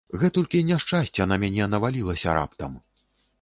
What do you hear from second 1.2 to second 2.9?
на мяне навалілася раптам!